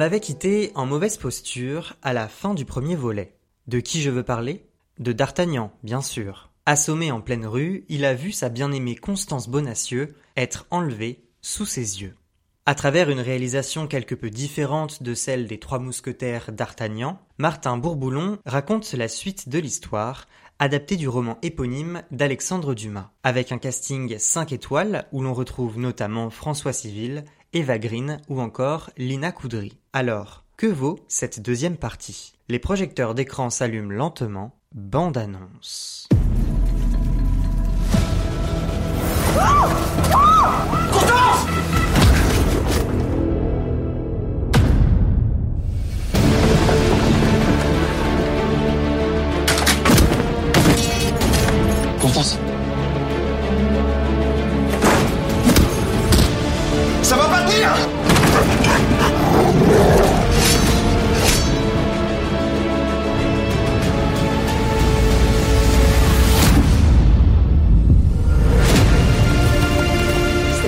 l'avait 0.00 0.20
quitté 0.20 0.72
en 0.76 0.86
mauvaise 0.86 1.18
posture 1.18 1.92
à 2.00 2.14
la 2.14 2.26
fin 2.26 2.54
du 2.54 2.64
premier 2.64 2.96
volet. 2.96 3.34
De 3.66 3.80
qui 3.80 4.00
je 4.00 4.08
veux 4.08 4.22
parler? 4.22 4.64
De 4.98 5.12
D'Artagnan, 5.12 5.72
bien 5.82 6.00
sûr. 6.00 6.48
Assommé 6.64 7.12
en 7.12 7.20
pleine 7.20 7.44
rue, 7.44 7.84
il 7.90 8.06
a 8.06 8.14
vu 8.14 8.32
sa 8.32 8.48
bien-aimée 8.48 8.94
Constance 8.94 9.50
Bonacieux 9.50 10.16
être 10.38 10.66
enlevée 10.70 11.22
sous 11.42 11.66
ses 11.66 12.00
yeux. 12.00 12.14
À 12.64 12.74
travers 12.74 13.10
une 13.10 13.20
réalisation 13.20 13.86
quelque 13.86 14.14
peu 14.14 14.30
différente 14.30 15.02
de 15.02 15.12
celle 15.12 15.46
des 15.46 15.60
Trois 15.60 15.78
Mousquetaires 15.78 16.50
d'Artagnan, 16.50 17.20
Martin 17.36 17.76
Bourboulon 17.76 18.38
raconte 18.46 18.90
la 18.94 19.06
suite 19.06 19.50
de 19.50 19.58
l'histoire, 19.58 20.28
adaptée 20.58 20.96
du 20.96 21.08
roman 21.08 21.36
éponyme 21.42 22.04
d'Alexandre 22.10 22.74
Dumas, 22.74 23.10
avec 23.22 23.52
un 23.52 23.58
casting 23.58 24.18
5 24.18 24.52
étoiles 24.52 25.06
où 25.12 25.22
l'on 25.22 25.34
retrouve 25.34 25.78
notamment 25.78 26.30
François 26.30 26.72
Civil, 26.72 27.24
Eva 27.52 27.78
Green 27.78 28.20
ou 28.28 28.40
encore 28.40 28.90
Lina 28.96 29.32
Coudry. 29.32 29.76
Alors, 29.92 30.44
que 30.56 30.68
vaut 30.68 31.00
cette 31.08 31.42
deuxième 31.42 31.76
partie? 31.76 32.34
Les 32.48 32.60
projecteurs 32.60 33.12
d'écran 33.12 33.50
s'allument 33.50 33.90
lentement, 33.90 34.54
bande 34.72 35.16
annonce. 35.16 36.08
Constance 52.00 52.38
C'est 57.60 57.66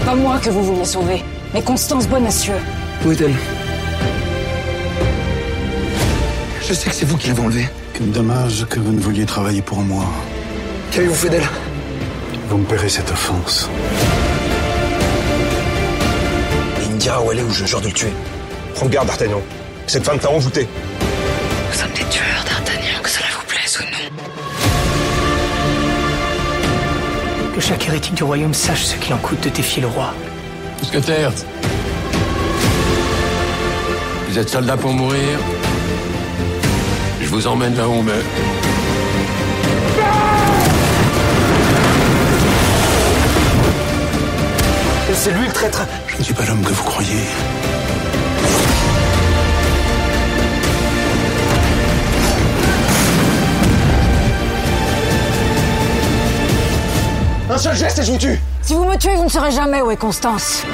pas 0.04 0.14
moi 0.14 0.38
que 0.38 0.50
vous 0.50 0.62
vouliez 0.62 0.84
sauver, 0.84 1.24
mais 1.54 1.62
Constance 1.62 2.06
Bonacieux. 2.06 2.52
Où 3.06 3.12
est-elle? 3.12 3.32
Je 6.60 6.74
sais 6.74 6.90
que 6.90 6.94
c'est 6.94 7.06
vous 7.06 7.16
qui 7.16 7.28
l'avez 7.28 7.40
enlevée. 7.40 7.68
Quel 7.94 8.10
dommage 8.10 8.66
que 8.68 8.78
vous 8.78 8.92
ne 8.92 9.00
vouliez 9.00 9.24
travailler 9.24 9.62
pour 9.62 9.80
moi. 9.80 10.04
Qu'avez-vous 10.90 11.14
fait 11.14 11.30
d'elle? 11.30 11.48
Vous 12.50 12.58
me 12.58 12.64
paierez 12.64 12.90
cette 12.90 13.10
offense. 13.10 13.70
Me 17.03 17.05
dira 17.05 17.20
où 17.20 17.33
elle 17.33 17.41
est 17.41 17.42
ou 17.42 17.50
je 17.50 17.64
jure 17.64 17.81
de 17.81 17.89
le 17.89 17.92
tuer. 17.92 18.12
Prends 18.77 18.86
garde, 18.86 19.08
D'Artagnan. 19.08 19.42
Cette 19.89 20.05
femme 20.05 20.20
t'a 20.20 20.31
envoûté. 20.31 20.69
Nous 21.69 21.77
sommes 21.77 21.91
des 21.91 22.05
tueurs, 22.05 22.45
d'Artagnan, 22.45 23.03
que 23.03 23.08
cela 23.11 23.27
vous 23.36 23.45
plaise 23.45 23.81
ou 23.81 23.83
non. 23.91 23.98
Que 27.56 27.61
chaque 27.61 27.89
hérétique 27.89 28.14
du 28.14 28.23
royaume 28.23 28.55
sache 28.55 28.84
ce 28.84 28.95
qu'il 28.95 29.12
en 29.14 29.19
coûte 29.19 29.41
de 29.42 29.48
défier 29.48 29.83
le 29.83 29.89
roi. 29.89 30.14
Mousquetaire 30.78 31.33
Vous 34.28 34.39
êtes 34.39 34.48
soldat 34.48 34.77
pour 34.77 34.92
mourir 34.92 35.41
Je 37.20 37.27
vous 37.27 37.48
emmène 37.48 37.75
là 37.77 37.89
où 37.89 37.95
on 37.95 38.05
meurt. 38.05 38.25
C'est 45.14 45.30
lui 45.30 45.46
le 45.46 45.52
traître 45.52 45.86
Je 46.08 46.17
ne 46.17 46.23
suis 46.23 46.34
pas 46.34 46.45
l'homme 46.46 46.62
que 46.62 46.73
vous 46.73 46.84
croyez. 46.84 47.11
Un 57.50 57.58
seul 57.58 57.77
geste 57.77 57.98
et 57.98 58.02
je 58.02 58.12
vous 58.12 58.18
tue 58.18 58.40
Si 58.62 58.74
vous 58.74 58.84
me 58.84 58.96
tuez, 58.96 59.14
vous 59.14 59.24
ne 59.24 59.28
saurez 59.28 59.50
jamais 59.50 59.83
où 59.83 59.90
est 59.90 59.96
Constance. 59.96 60.64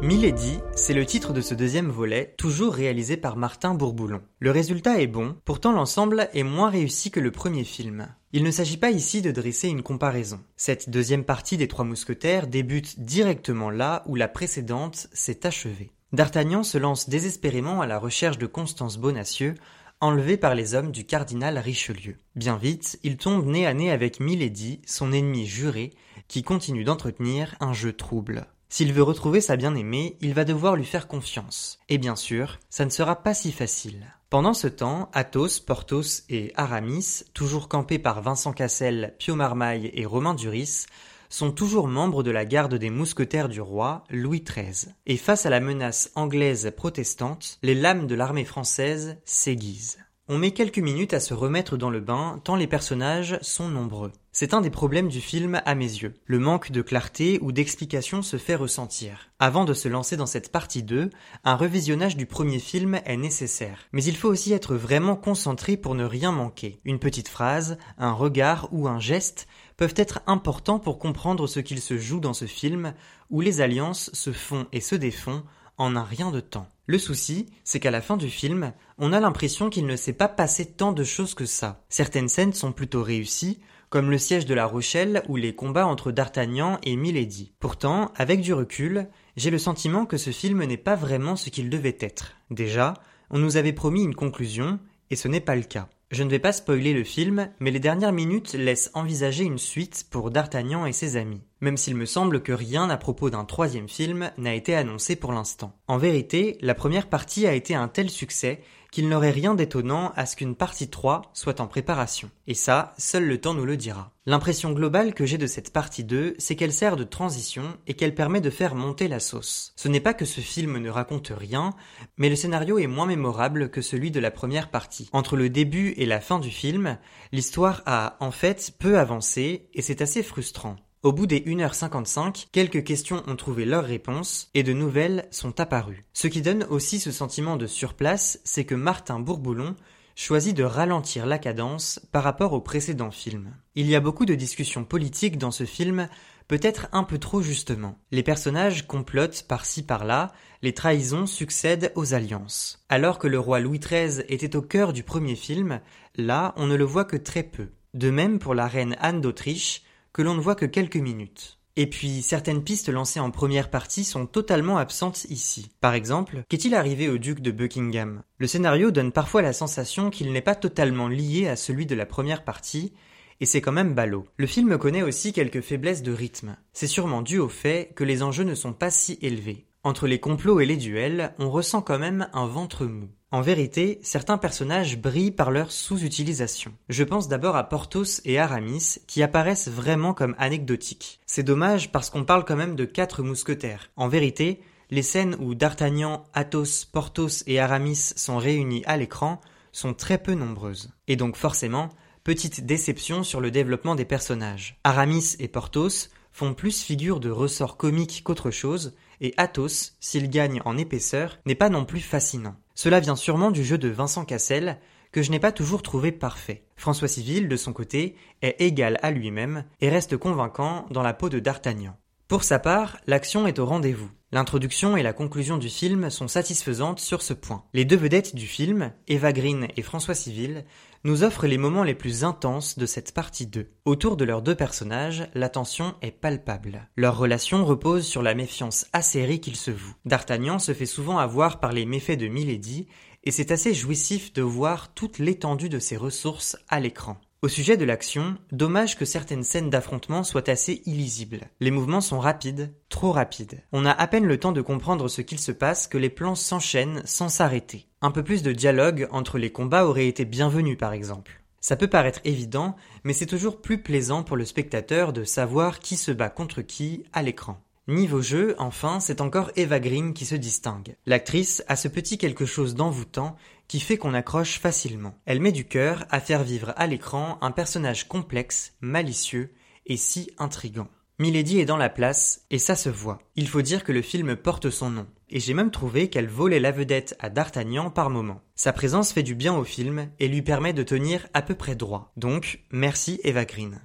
Milady, 0.00 0.58
c'est 0.88 0.94
le 0.94 1.04
titre 1.04 1.34
de 1.34 1.42
ce 1.42 1.52
deuxième 1.52 1.90
volet, 1.90 2.34
toujours 2.38 2.72
réalisé 2.72 3.18
par 3.18 3.36
Martin 3.36 3.74
Bourboulon. 3.74 4.22
Le 4.38 4.50
résultat 4.50 5.02
est 5.02 5.06
bon, 5.06 5.36
pourtant 5.44 5.70
l'ensemble 5.70 6.30
est 6.32 6.44
moins 6.44 6.70
réussi 6.70 7.10
que 7.10 7.20
le 7.20 7.30
premier 7.30 7.64
film. 7.64 8.08
Il 8.32 8.42
ne 8.42 8.50
s'agit 8.50 8.78
pas 8.78 8.90
ici 8.90 9.20
de 9.20 9.30
dresser 9.30 9.68
une 9.68 9.82
comparaison. 9.82 10.40
Cette 10.56 10.88
deuxième 10.88 11.24
partie 11.24 11.58
des 11.58 11.68
Trois 11.68 11.84
Mousquetaires 11.84 12.46
débute 12.46 13.00
directement 13.00 13.68
là 13.68 14.02
où 14.06 14.14
la 14.14 14.28
précédente 14.28 15.08
s'est 15.12 15.46
achevée. 15.46 15.92
D'Artagnan 16.14 16.62
se 16.62 16.78
lance 16.78 17.10
désespérément 17.10 17.82
à 17.82 17.86
la 17.86 17.98
recherche 17.98 18.38
de 18.38 18.46
Constance 18.46 18.96
Bonacieux, 18.96 19.56
enlevée 20.00 20.38
par 20.38 20.54
les 20.54 20.74
hommes 20.74 20.90
du 20.90 21.04
cardinal 21.04 21.58
Richelieu. 21.58 22.16
Bien 22.34 22.56
vite, 22.56 22.98
il 23.02 23.18
tombe 23.18 23.44
nez 23.44 23.66
à 23.66 23.74
nez 23.74 23.90
avec 23.90 24.20
Milady, 24.20 24.80
son 24.86 25.12
ennemi 25.12 25.44
juré, 25.44 25.92
qui 26.28 26.42
continue 26.42 26.84
d'entretenir 26.84 27.56
un 27.60 27.74
jeu 27.74 27.92
trouble. 27.92 28.46
S'il 28.70 28.92
veut 28.92 29.02
retrouver 29.02 29.40
sa 29.40 29.56
bien-aimée, 29.56 30.16
il 30.20 30.34
va 30.34 30.44
devoir 30.44 30.76
lui 30.76 30.84
faire 30.84 31.08
confiance. 31.08 31.78
Et 31.88 31.96
bien 31.96 32.16
sûr, 32.16 32.58
ça 32.68 32.84
ne 32.84 32.90
sera 32.90 33.16
pas 33.16 33.32
si 33.32 33.50
facile. 33.50 34.14
Pendant 34.28 34.52
ce 34.52 34.68
temps, 34.68 35.10
Athos, 35.14 35.60
Porthos 35.66 36.24
et 36.28 36.52
Aramis, 36.54 37.24
toujours 37.32 37.68
campés 37.68 37.98
par 37.98 38.20
Vincent 38.20 38.52
Cassel, 38.52 39.14
Pio 39.18 39.34
Marmaille 39.34 39.90
et 39.94 40.04
Romain 40.04 40.34
Duris, 40.34 40.84
sont 41.30 41.50
toujours 41.50 41.88
membres 41.88 42.22
de 42.22 42.30
la 42.30 42.44
garde 42.44 42.74
des 42.74 42.90
mousquetaires 42.90 43.48
du 43.48 43.60
roi, 43.60 44.04
Louis 44.10 44.42
XIII. 44.42 44.92
Et 45.06 45.16
face 45.16 45.46
à 45.46 45.50
la 45.50 45.60
menace 45.60 46.10
anglaise 46.14 46.70
protestante, 46.76 47.58
les 47.62 47.74
lames 47.74 48.06
de 48.06 48.14
l'armée 48.14 48.44
française 48.44 49.16
s'aiguisent. 49.24 49.98
On 50.30 50.36
met 50.36 50.50
quelques 50.50 50.78
minutes 50.78 51.14
à 51.14 51.20
se 51.20 51.32
remettre 51.32 51.78
dans 51.78 51.88
le 51.88 52.00
bain 52.00 52.38
tant 52.44 52.54
les 52.54 52.66
personnages 52.66 53.38
sont 53.40 53.66
nombreux. 53.66 54.12
C'est 54.30 54.52
un 54.52 54.60
des 54.60 54.68
problèmes 54.68 55.08
du 55.08 55.22
film 55.22 55.62
à 55.64 55.74
mes 55.74 55.86
yeux. 55.86 56.16
Le 56.26 56.38
manque 56.38 56.70
de 56.70 56.82
clarté 56.82 57.38
ou 57.40 57.50
d'explication 57.50 58.20
se 58.20 58.36
fait 58.36 58.54
ressentir. 58.54 59.30
Avant 59.38 59.64
de 59.64 59.72
se 59.72 59.88
lancer 59.88 60.18
dans 60.18 60.26
cette 60.26 60.52
partie 60.52 60.82
2, 60.82 61.08
un 61.44 61.56
revisionnage 61.56 62.14
du 62.14 62.26
premier 62.26 62.58
film 62.58 63.00
est 63.06 63.16
nécessaire. 63.16 63.88
Mais 63.92 64.04
il 64.04 64.18
faut 64.18 64.28
aussi 64.28 64.52
être 64.52 64.74
vraiment 64.74 65.16
concentré 65.16 65.78
pour 65.78 65.94
ne 65.94 66.04
rien 66.04 66.30
manquer. 66.30 66.78
Une 66.84 66.98
petite 66.98 67.28
phrase, 67.28 67.78
un 67.96 68.12
regard 68.12 68.68
ou 68.70 68.86
un 68.86 69.00
geste 69.00 69.48
peuvent 69.78 69.94
être 69.96 70.20
importants 70.26 70.78
pour 70.78 70.98
comprendre 70.98 71.46
ce 71.46 71.60
qu'il 71.60 71.80
se 71.80 71.96
joue 71.96 72.20
dans 72.20 72.34
ce 72.34 72.44
film, 72.44 72.92
où 73.30 73.40
les 73.40 73.62
alliances 73.62 74.10
se 74.12 74.32
font 74.32 74.66
et 74.72 74.82
se 74.82 74.94
défont 74.94 75.42
en 75.78 75.96
un 75.96 76.04
rien 76.04 76.30
de 76.30 76.40
temps. 76.40 76.68
Le 76.90 76.96
souci, 76.96 77.50
c'est 77.64 77.80
qu'à 77.80 77.90
la 77.90 78.00
fin 78.00 78.16
du 78.16 78.30
film, 78.30 78.72
on 78.96 79.12
a 79.12 79.20
l'impression 79.20 79.68
qu'il 79.68 79.84
ne 79.84 79.94
s'est 79.94 80.14
pas 80.14 80.26
passé 80.26 80.64
tant 80.64 80.92
de 80.92 81.04
choses 81.04 81.34
que 81.34 81.44
ça. 81.44 81.84
Certaines 81.90 82.30
scènes 82.30 82.54
sont 82.54 82.72
plutôt 82.72 83.02
réussies, 83.02 83.60
comme 83.90 84.10
le 84.10 84.16
siège 84.16 84.46
de 84.46 84.54
La 84.54 84.64
Rochelle 84.64 85.22
ou 85.28 85.36
les 85.36 85.54
combats 85.54 85.86
entre 85.86 86.12
D'Artagnan 86.12 86.78
et 86.82 86.96
Milady. 86.96 87.52
Pourtant, 87.60 88.10
avec 88.16 88.40
du 88.40 88.54
recul, 88.54 89.06
j'ai 89.36 89.50
le 89.50 89.58
sentiment 89.58 90.06
que 90.06 90.16
ce 90.16 90.30
film 90.30 90.64
n'est 90.64 90.78
pas 90.78 90.94
vraiment 90.94 91.36
ce 91.36 91.50
qu'il 91.50 91.68
devait 91.68 91.98
être. 92.00 92.36
Déjà, 92.50 92.94
on 93.28 93.38
nous 93.38 93.58
avait 93.58 93.74
promis 93.74 94.02
une 94.02 94.14
conclusion, 94.14 94.78
et 95.10 95.16
ce 95.16 95.28
n'est 95.28 95.40
pas 95.40 95.56
le 95.56 95.64
cas. 95.64 95.90
Je 96.10 96.22
ne 96.22 96.30
vais 96.30 96.38
pas 96.38 96.52
spoiler 96.52 96.94
le 96.94 97.04
film, 97.04 97.50
mais 97.60 97.70
les 97.70 97.80
dernières 97.80 98.12
minutes 98.12 98.54
laissent 98.54 98.90
envisager 98.94 99.44
une 99.44 99.58
suite 99.58 100.06
pour 100.10 100.30
D'Artagnan 100.30 100.86
et 100.86 100.92
ses 100.94 101.16
amis, 101.16 101.42
même 101.60 101.76
s'il 101.76 101.96
me 101.96 102.06
semble 102.06 102.42
que 102.42 102.52
rien 102.52 102.90
à 102.90 102.96
propos 102.96 103.30
d'un 103.30 103.44
troisième 103.44 103.88
film 103.88 104.30
n'a 104.38 104.54
été 104.54 104.74
annoncé 104.74 105.16
pour 105.16 105.32
l'instant. 105.32 105.76
En 105.86 105.98
vérité, 105.98 106.58
la 106.60 106.74
première 106.74 107.08
partie 107.08 107.46
a 107.46 107.54
été 107.54 107.74
un 107.74 107.88
tel 107.88 108.10
succès 108.10 108.62
qu'il 108.90 109.08
n'aurait 109.08 109.30
rien 109.30 109.54
d'étonnant 109.54 110.12
à 110.16 110.24
ce 110.24 110.36
qu'une 110.36 110.54
partie 110.54 110.88
3 110.88 111.30
soit 111.34 111.60
en 111.60 111.66
préparation. 111.66 112.30
Et 112.46 112.54
ça, 112.54 112.94
seul 112.96 113.26
le 113.26 113.40
temps 113.40 113.54
nous 113.54 113.66
le 113.66 113.76
dira. 113.76 114.12
L'impression 114.24 114.72
globale 114.72 115.14
que 115.14 115.26
j'ai 115.26 115.38
de 115.38 115.46
cette 115.46 115.72
partie 115.72 116.04
2, 116.04 116.36
c'est 116.38 116.56
qu'elle 116.56 116.72
sert 116.72 116.96
de 116.96 117.04
transition 117.04 117.76
et 117.86 117.94
qu'elle 117.94 118.14
permet 118.14 118.40
de 118.40 118.50
faire 118.50 118.74
monter 118.74 119.08
la 119.08 119.20
sauce. 119.20 119.72
Ce 119.76 119.88
n'est 119.88 120.00
pas 120.00 120.14
que 120.14 120.24
ce 120.24 120.40
film 120.40 120.78
ne 120.78 120.90
raconte 120.90 121.32
rien, 121.36 121.74
mais 122.16 122.28
le 122.28 122.36
scénario 122.36 122.78
est 122.78 122.86
moins 122.86 123.06
mémorable 123.06 123.70
que 123.70 123.82
celui 123.82 124.10
de 124.10 124.20
la 124.20 124.30
première 124.30 124.70
partie. 124.70 125.08
Entre 125.12 125.36
le 125.36 125.50
début 125.50 125.94
et 125.96 126.06
la 126.06 126.20
fin 126.20 126.38
du 126.38 126.50
film, 126.50 126.98
l'histoire 127.32 127.82
a, 127.86 128.16
en 128.20 128.30
fait, 128.30 128.72
peu 128.78 128.98
avancé 128.98 129.68
et 129.74 129.82
c'est 129.82 130.02
assez 130.02 130.22
frustrant. 130.22 130.76
Au 131.04 131.12
bout 131.12 131.28
des 131.28 131.38
1h55, 131.38 132.48
quelques 132.50 132.82
questions 132.82 133.22
ont 133.28 133.36
trouvé 133.36 133.64
leur 133.64 133.84
réponse 133.84 134.50
et 134.54 134.64
de 134.64 134.72
nouvelles 134.72 135.28
sont 135.30 135.60
apparues. 135.60 136.04
Ce 136.12 136.26
qui 136.26 136.42
donne 136.42 136.64
aussi 136.70 136.98
ce 136.98 137.12
sentiment 137.12 137.56
de 137.56 137.68
surplace, 137.68 138.40
c'est 138.42 138.64
que 138.64 138.74
Martin 138.74 139.20
Bourboulon 139.20 139.76
choisit 140.16 140.56
de 140.56 140.64
ralentir 140.64 141.24
la 141.24 141.38
cadence 141.38 142.00
par 142.10 142.24
rapport 142.24 142.52
au 142.52 142.60
précédent 142.60 143.12
film. 143.12 143.54
Il 143.76 143.86
y 143.86 143.94
a 143.94 144.00
beaucoup 144.00 144.24
de 144.24 144.34
discussions 144.34 144.84
politiques 144.84 145.38
dans 145.38 145.52
ce 145.52 145.62
film, 145.62 146.08
peut-être 146.48 146.88
un 146.90 147.04
peu 147.04 147.18
trop 147.18 147.42
justement. 147.42 147.96
Les 148.10 148.24
personnages 148.24 148.88
complotent 148.88 149.44
par-ci 149.46 149.84
par-là, 149.84 150.32
les 150.62 150.74
trahisons 150.74 151.26
succèdent 151.26 151.92
aux 151.94 152.12
alliances. 152.12 152.84
Alors 152.88 153.20
que 153.20 153.28
le 153.28 153.38
roi 153.38 153.60
Louis 153.60 153.78
XIII 153.78 154.24
était 154.28 154.56
au 154.56 154.62
cœur 154.62 154.92
du 154.92 155.04
premier 155.04 155.36
film, 155.36 155.80
là 156.16 156.54
on 156.56 156.66
ne 156.66 156.74
le 156.74 156.84
voit 156.84 157.04
que 157.04 157.16
très 157.16 157.44
peu. 157.44 157.68
De 157.94 158.10
même 158.10 158.40
pour 158.40 158.56
la 158.56 158.66
reine 158.66 158.96
Anne 158.98 159.20
d'Autriche, 159.20 159.82
que 160.18 160.22
l'on 160.24 160.34
ne 160.34 160.40
voit 160.40 160.56
que 160.56 160.66
quelques 160.66 160.96
minutes. 160.96 161.60
Et 161.76 161.86
puis, 161.86 162.22
certaines 162.22 162.64
pistes 162.64 162.88
lancées 162.88 163.20
en 163.20 163.30
première 163.30 163.70
partie 163.70 164.02
sont 164.02 164.26
totalement 164.26 164.76
absentes 164.76 165.26
ici. 165.26 165.70
Par 165.80 165.94
exemple, 165.94 166.42
qu'est-il 166.48 166.74
arrivé 166.74 167.08
au 167.08 167.18
duc 167.18 167.38
de 167.38 167.52
Buckingham? 167.52 168.24
Le 168.38 168.48
scénario 168.48 168.90
donne 168.90 169.12
parfois 169.12 169.42
la 169.42 169.52
sensation 169.52 170.10
qu'il 170.10 170.32
n'est 170.32 170.40
pas 170.40 170.56
totalement 170.56 171.06
lié 171.06 171.46
à 171.46 171.54
celui 171.54 171.86
de 171.86 171.94
la 171.94 172.04
première 172.04 172.42
partie, 172.42 172.94
et 173.38 173.46
c'est 173.46 173.60
quand 173.60 173.70
même 173.70 173.94
ballot. 173.94 174.26
Le 174.38 174.48
film 174.48 174.76
connaît 174.76 175.04
aussi 175.04 175.32
quelques 175.32 175.60
faiblesses 175.60 176.02
de 176.02 176.10
rythme. 176.10 176.56
C'est 176.72 176.88
sûrement 176.88 177.22
dû 177.22 177.38
au 177.38 177.48
fait 177.48 177.92
que 177.94 178.02
les 178.02 178.24
enjeux 178.24 178.42
ne 178.42 178.56
sont 178.56 178.72
pas 178.72 178.90
si 178.90 179.20
élevés. 179.22 179.68
Entre 179.84 180.08
les 180.08 180.18
complots 180.18 180.58
et 180.58 180.66
les 180.66 180.78
duels, 180.78 181.32
on 181.38 181.48
ressent 181.48 181.80
quand 181.80 182.00
même 182.00 182.28
un 182.32 182.48
ventre 182.48 182.86
mou. 182.86 183.08
En 183.30 183.42
vérité, 183.42 183.98
certains 184.02 184.38
personnages 184.38 184.96
brillent 184.96 185.30
par 185.30 185.50
leur 185.50 185.70
sous-utilisation. 185.70 186.72
Je 186.88 187.04
pense 187.04 187.28
d'abord 187.28 187.56
à 187.56 187.68
Porthos 187.68 188.22
et 188.24 188.38
Aramis, 188.38 188.96
qui 189.06 189.22
apparaissent 189.22 189.68
vraiment 189.68 190.14
comme 190.14 190.34
anecdotiques. 190.38 191.20
C'est 191.26 191.42
dommage 191.42 191.92
parce 191.92 192.08
qu'on 192.08 192.24
parle 192.24 192.46
quand 192.46 192.56
même 192.56 192.74
de 192.74 192.86
quatre 192.86 193.22
mousquetaires. 193.22 193.90
En 193.96 194.08
vérité, 194.08 194.62
les 194.90 195.02
scènes 195.02 195.36
où 195.40 195.54
D'Artagnan, 195.54 196.24
Athos, 196.32 196.86
Porthos 196.90 197.44
et 197.46 197.60
Aramis 197.60 198.14
sont 198.16 198.38
réunis 198.38 198.82
à 198.86 198.96
l'écran 198.96 199.42
sont 199.72 199.92
très 199.92 200.16
peu 200.16 200.32
nombreuses. 200.32 200.90
Et 201.06 201.16
donc 201.16 201.36
forcément, 201.36 201.90
petite 202.24 202.64
déception 202.64 203.24
sur 203.24 203.42
le 203.42 203.50
développement 203.50 203.94
des 203.94 204.06
personnages. 204.06 204.80
Aramis 204.84 205.36
et 205.38 205.48
Porthos 205.48 206.08
font 206.32 206.54
plus 206.54 206.82
figure 206.82 207.20
de 207.20 207.28
ressort 207.28 207.76
comique 207.76 208.22
qu'autre 208.24 208.50
chose, 208.50 208.94
et 209.20 209.34
Athos, 209.36 209.92
s'il 210.00 210.30
gagne 210.30 210.60
en 210.64 210.76
épaisseur, 210.76 211.38
n'est 211.46 211.54
pas 211.54 211.68
non 211.68 211.84
plus 211.84 212.00
fascinant. 212.00 212.56
Cela 212.74 213.00
vient 213.00 213.16
sûrement 213.16 213.50
du 213.50 213.64
jeu 213.64 213.78
de 213.78 213.88
Vincent 213.88 214.24
Cassel, 214.24 214.78
que 215.12 215.22
je 215.22 215.30
n'ai 215.30 215.40
pas 215.40 215.52
toujours 215.52 215.82
trouvé 215.82 216.12
parfait. 216.12 216.64
François 216.76 217.08
Civil, 217.08 217.48
de 217.48 217.56
son 217.56 217.72
côté, 217.72 218.16
est 218.42 218.60
égal 218.60 218.98
à 219.02 219.10
lui-même 219.10 219.64
et 219.80 219.88
reste 219.88 220.16
convaincant 220.16 220.86
dans 220.90 221.02
la 221.02 221.14
peau 221.14 221.28
de 221.28 221.40
D'Artagnan. 221.40 221.96
Pour 222.28 222.44
sa 222.44 222.58
part, 222.58 222.98
l'action 223.06 223.46
est 223.46 223.58
au 223.58 223.64
rendez-vous. 223.64 224.10
L'introduction 224.32 224.98
et 224.98 225.02
la 225.02 225.14
conclusion 225.14 225.56
du 225.56 225.70
film 225.70 226.10
sont 226.10 226.28
satisfaisantes 226.28 227.00
sur 227.00 227.22
ce 227.22 227.32
point. 227.32 227.64
Les 227.72 227.86
deux 227.86 227.96
vedettes 227.96 228.34
du 228.34 228.46
film, 228.46 228.92
Eva 229.06 229.32
Green 229.32 229.68
et 229.78 229.82
François 229.82 230.14
Civil, 230.14 230.66
nous 231.04 231.22
offrent 231.22 231.46
les 231.46 231.56
moments 231.56 231.84
les 231.84 231.94
plus 231.94 232.24
intenses 232.24 232.78
de 232.78 232.84
cette 232.84 233.14
partie 233.14 233.46
2. 233.46 233.70
Autour 233.86 234.18
de 234.18 234.26
leurs 234.26 234.42
deux 234.42 234.54
personnages, 234.54 235.26
la 235.32 235.48
tension 235.48 235.94
est 236.02 236.10
palpable. 236.10 236.90
Leur 236.96 237.16
relation 237.16 237.64
repose 237.64 238.06
sur 238.06 238.20
la 238.20 238.34
méfiance 238.34 238.84
acérée 238.92 239.40
qu'ils 239.40 239.56
se 239.56 239.70
vouent. 239.70 239.94
D'Artagnan 240.04 240.58
se 240.58 240.74
fait 240.74 240.84
souvent 240.84 241.16
avoir 241.16 241.60
par 241.60 241.72
les 241.72 241.86
méfaits 241.86 242.18
de 242.18 242.28
Milady, 242.28 242.88
et 243.24 243.30
c'est 243.30 243.52
assez 243.52 243.72
jouissif 243.72 244.34
de 244.34 244.42
voir 244.42 244.92
toute 244.92 245.18
l'étendue 245.18 245.70
de 245.70 245.78
ses 245.78 245.96
ressources 245.96 246.58
à 246.68 246.78
l'écran. 246.78 247.18
Au 247.40 247.46
sujet 247.46 247.76
de 247.76 247.84
l'action, 247.84 248.36
dommage 248.50 248.98
que 248.98 249.04
certaines 249.04 249.44
scènes 249.44 249.70
d'affrontement 249.70 250.24
soient 250.24 250.50
assez 250.50 250.82
illisibles. 250.86 251.42
Les 251.60 251.70
mouvements 251.70 252.00
sont 252.00 252.18
rapides, 252.18 252.74
trop 252.88 253.12
rapides. 253.12 253.62
On 253.70 253.86
a 253.86 253.92
à 253.92 254.08
peine 254.08 254.26
le 254.26 254.40
temps 254.40 254.50
de 254.50 254.60
comprendre 254.60 255.06
ce 255.06 255.22
qu'il 255.22 255.38
se 255.38 255.52
passe 255.52 255.86
que 255.86 255.98
les 255.98 256.10
plans 256.10 256.34
s'enchaînent 256.34 257.00
sans 257.04 257.28
s'arrêter. 257.28 257.86
Un 258.02 258.10
peu 258.10 258.24
plus 258.24 258.42
de 258.42 258.50
dialogue 258.50 259.06
entre 259.12 259.38
les 259.38 259.52
combats 259.52 259.86
aurait 259.86 260.08
été 260.08 260.24
bienvenu 260.24 260.76
par 260.76 260.92
exemple. 260.92 261.40
Ça 261.60 261.76
peut 261.76 261.86
paraître 261.86 262.20
évident, 262.24 262.74
mais 263.04 263.12
c'est 263.12 263.24
toujours 263.24 263.60
plus 263.60 263.84
plaisant 263.84 264.24
pour 264.24 264.36
le 264.36 264.44
spectateur 264.44 265.12
de 265.12 265.22
savoir 265.22 265.78
qui 265.78 265.96
se 265.96 266.10
bat 266.10 266.30
contre 266.30 266.60
qui 266.62 267.04
à 267.12 267.22
l'écran. 267.22 267.62
Niveau 267.86 268.20
jeu, 268.20 268.54
enfin, 268.58 269.00
c'est 269.00 269.22
encore 269.22 269.50
Eva 269.56 269.80
Green 269.80 270.12
qui 270.12 270.26
se 270.26 270.34
distingue. 270.34 270.96
L'actrice 271.06 271.64
a 271.68 271.76
ce 271.76 271.88
petit 271.88 272.18
quelque 272.18 272.44
chose 272.44 272.74
d'envoûtant 272.74 273.36
qui 273.68 273.80
fait 273.80 273.98
qu'on 273.98 274.14
accroche 274.14 274.58
facilement. 274.58 275.14
Elle 275.26 275.40
met 275.40 275.52
du 275.52 275.66
cœur 275.66 276.06
à 276.10 276.20
faire 276.20 276.42
vivre 276.42 276.72
à 276.76 276.86
l'écran 276.86 277.38
un 277.42 277.50
personnage 277.50 278.08
complexe, 278.08 278.72
malicieux 278.80 279.52
et 279.86 279.96
si 279.96 280.30
intrigant. 280.38 280.88
Milady 281.20 281.58
est 281.58 281.64
dans 281.64 281.76
la 281.76 281.88
place, 281.88 282.46
et 282.50 282.58
ça 282.58 282.76
se 282.76 282.88
voit. 282.88 283.18
Il 283.34 283.48
faut 283.48 283.62
dire 283.62 283.82
que 283.82 283.90
le 283.90 284.02
film 284.02 284.36
porte 284.36 284.70
son 284.70 284.90
nom. 284.90 285.06
Et 285.30 285.40
j'ai 285.40 285.52
même 285.52 285.72
trouvé 285.72 286.08
qu'elle 286.08 286.28
volait 286.28 286.60
la 286.60 286.70
vedette 286.70 287.16
à 287.18 287.28
D'Artagnan 287.28 287.90
par 287.90 288.08
moment. 288.08 288.40
Sa 288.54 288.72
présence 288.72 289.12
fait 289.12 289.24
du 289.24 289.34
bien 289.34 289.54
au 289.54 289.64
film 289.64 290.08
et 290.20 290.28
lui 290.28 290.42
permet 290.42 290.72
de 290.72 290.84
tenir 290.84 291.26
à 291.34 291.42
peu 291.42 291.54
près 291.54 291.74
droit. 291.74 292.12
Donc, 292.16 292.60
merci 292.70 293.20
Eva 293.24 293.44
Green. 293.44 293.80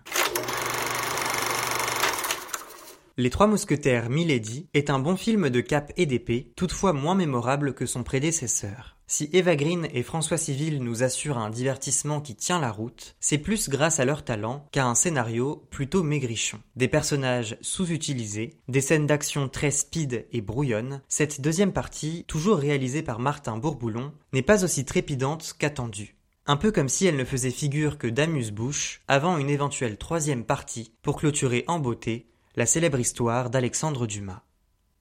Les 3.18 3.30
Trois 3.30 3.48
Mousquetaires 3.48 4.10
Milady 4.10 4.70
est 4.74 4.90
un 4.90 5.00
bon 5.00 5.18
film 5.18 5.50
de 5.50 5.62
cap 5.62 5.92
et 5.98 6.06
d'épée, 6.06 6.54
toutefois 6.56 6.94
moins 6.94 7.16
mémorable 7.16 7.74
que 7.74 7.86
son 7.86 8.04
prédécesseur. 8.04 8.93
Si 9.06 9.30
Eva 9.34 9.56
Green 9.56 9.88
et 9.94 10.02
François 10.02 10.38
Civil 10.38 10.82
nous 10.82 11.04
assurent 11.04 11.38
un 11.38 11.50
divertissement 11.50 12.22
qui 12.22 12.36
tient 12.36 12.60
la 12.60 12.72
route, 12.72 13.16
c'est 13.20 13.38
plus 13.38 13.70
grâce 13.70 14.00
à 14.00 14.06
leur 14.06 14.24
talent 14.24 14.66
qu'à 14.72 14.86
un 14.86 14.96
scénario 14.96 15.68
plutôt 15.70 16.04
maigrichon. 16.04 16.60
Des 16.76 16.88
personnages 16.88 17.58
sous-utilisés, 17.62 18.58
des 18.70 18.82
scènes 18.82 19.06
d'action 19.06 19.50
très 19.50 19.72
speed 19.72 20.26
et 20.32 20.42
brouillonnes, 20.42 21.02
cette 21.10 21.42
deuxième 21.42 21.74
partie, 21.74 22.24
toujours 22.28 22.58
réalisée 22.58 23.04
par 23.04 23.20
Martin 23.20 23.58
Bourboulon, 23.58 24.14
n'est 24.32 24.42
pas 24.42 24.64
aussi 24.64 24.86
trépidante 24.86 25.54
qu'attendue. 25.60 26.16
Un 26.46 26.58
peu 26.58 26.72
comme 26.72 26.90
si 26.90 27.06
elle 27.06 27.16
ne 27.16 27.26
faisait 27.26 27.52
figure 27.52 27.98
que 27.98 28.08
d'amuse-bouche 28.08 29.02
avant 29.08 29.38
une 29.38 29.50
éventuelle 29.50 29.98
troisième 29.98 30.44
partie 30.44 30.94
pour 31.02 31.18
clôturer 31.18 31.64
en 31.68 31.80
beauté 31.80 32.28
la 32.56 32.66
célèbre 32.66 33.00
histoire 33.00 33.50
d'Alexandre 33.50 34.08
Dumas. 34.08 34.44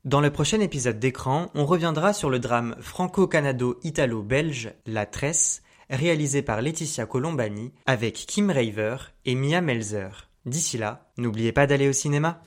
Dans 0.04 0.20
le 0.20 0.32
prochain 0.32 0.58
épisode 0.58 0.98
d'écran, 0.98 1.48
on 1.54 1.64
reviendra 1.64 2.12
sur 2.12 2.28
le 2.28 2.40
drame 2.40 2.74
franco-canado-italo-belge 2.80 4.72
La 4.84 5.06
Tresse, 5.06 5.62
réalisé 5.90 6.42
par 6.42 6.60
Laetitia 6.60 7.06
Colombani 7.06 7.72
avec 7.86 8.14
Kim 8.14 8.50
Raver 8.50 8.96
et 9.24 9.36
Mia 9.36 9.60
Melzer. 9.60 10.28
D'ici 10.44 10.76
là, 10.76 11.12
n'oubliez 11.18 11.52
pas 11.52 11.68
d'aller 11.68 11.88
au 11.88 11.92
cinéma. 11.92 12.42